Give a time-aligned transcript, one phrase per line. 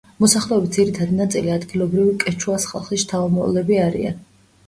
[0.23, 4.19] მოსახლეობის ძირითადი ნაწილი ადგილობრივი კეჩუას ხალხის შთამომავლები არიან.